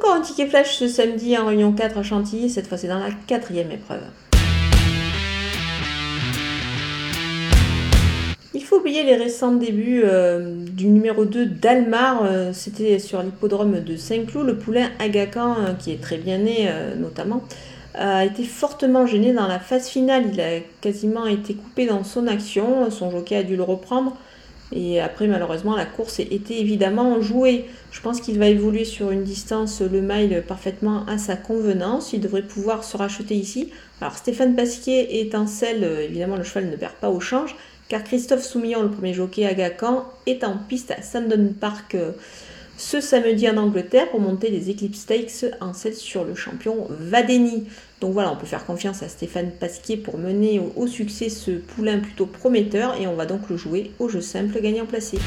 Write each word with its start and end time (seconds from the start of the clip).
Encore 0.00 0.14
un 0.14 0.22
ticket 0.22 0.46
flash 0.46 0.78
ce 0.78 0.88
samedi 0.88 1.36
en 1.36 1.44
Réunion 1.44 1.72
4 1.72 1.98
à 1.98 2.02
Chantilly, 2.02 2.48
cette 2.48 2.66
fois 2.66 2.78
c'est 2.78 2.88
dans 2.88 2.98
la 2.98 3.10
quatrième 3.26 3.70
épreuve. 3.70 4.00
Il 8.54 8.64
faut 8.64 8.78
oublier 8.78 9.02
les 9.02 9.16
récents 9.16 9.52
débuts 9.52 10.00
euh, 10.02 10.54
du 10.70 10.86
numéro 10.86 11.26
2 11.26 11.44
d'Almar, 11.44 12.22
euh, 12.24 12.54
c'était 12.54 12.98
sur 12.98 13.22
l'hippodrome 13.22 13.80
de 13.80 13.96
Saint-Cloud, 13.96 14.46
le 14.46 14.56
poulain 14.56 14.88
Agacan, 15.00 15.56
euh, 15.58 15.74
qui 15.74 15.92
est 15.92 16.00
très 16.00 16.16
bien 16.16 16.38
né 16.38 16.70
notamment, 16.98 17.44
a 17.94 18.24
été 18.24 18.44
fortement 18.44 19.06
gêné 19.06 19.34
dans 19.34 19.48
la 19.48 19.58
phase 19.58 19.88
finale, 19.88 20.30
il 20.32 20.40
a 20.40 20.60
quasiment 20.80 21.26
été 21.26 21.52
coupé 21.52 21.84
dans 21.84 22.04
son 22.04 22.26
action, 22.26 22.90
son 22.90 23.10
jockey 23.10 23.36
a 23.36 23.42
dû 23.42 23.54
le 23.54 23.64
reprendre, 23.64 24.16
et 24.72 25.00
après, 25.00 25.26
malheureusement, 25.26 25.74
la 25.74 25.84
course 25.84 26.20
était 26.20 26.60
évidemment 26.60 27.20
jouée. 27.20 27.66
Je 27.90 28.00
pense 28.00 28.20
qu'il 28.20 28.38
va 28.38 28.46
évoluer 28.46 28.84
sur 28.84 29.10
une 29.10 29.24
distance, 29.24 29.80
le 29.80 30.00
mile, 30.00 30.44
parfaitement 30.46 31.04
à 31.06 31.18
sa 31.18 31.36
convenance. 31.36 32.12
Il 32.12 32.20
devrait 32.20 32.42
pouvoir 32.42 32.84
se 32.84 32.96
racheter 32.96 33.34
ici. 33.34 33.72
Alors, 34.00 34.16
Stéphane 34.16 34.54
Pasquier 34.54 35.20
étincelle, 35.20 35.82
évidemment, 36.02 36.36
le 36.36 36.44
cheval 36.44 36.70
ne 36.70 36.76
perd 36.76 36.94
pas 36.94 37.10
au 37.10 37.18
change, 37.18 37.56
car 37.88 38.04
Christophe 38.04 38.44
Soumillon, 38.44 38.82
le 38.82 38.90
premier 38.90 39.12
jockey 39.12 39.44
à 39.44 39.54
Gacan, 39.54 40.04
est 40.26 40.44
en 40.44 40.56
piste 40.56 40.92
à 40.92 41.02
Sandon 41.02 41.52
Park 41.58 41.96
euh, 41.96 42.12
ce 42.80 43.02
samedi 43.02 43.46
en 43.46 43.58
Angleterre 43.58 44.08
pour 44.08 44.20
monter 44.20 44.48
les 44.50 44.70
Eclipse 44.70 45.00
Stakes 45.00 45.44
en 45.60 45.74
7 45.74 45.94
sur 45.94 46.24
le 46.24 46.34
champion 46.34 46.86
Vadeni. 46.88 47.66
Donc 48.00 48.14
voilà, 48.14 48.32
on 48.32 48.36
peut 48.36 48.46
faire 48.46 48.64
confiance 48.64 49.02
à 49.02 49.08
Stéphane 49.08 49.50
Pasquier 49.50 49.98
pour 49.98 50.16
mener 50.16 50.62
au, 50.76 50.86
succès 50.86 51.28
ce 51.28 51.50
poulain 51.50 51.98
plutôt 51.98 52.24
prometteur 52.24 52.98
et 52.98 53.06
on 53.06 53.14
va 53.14 53.26
donc 53.26 53.50
le 53.50 53.58
jouer 53.58 53.92
au 53.98 54.08
jeu 54.08 54.22
simple 54.22 54.62
gagnant 54.62 54.86
placé. 54.86 55.18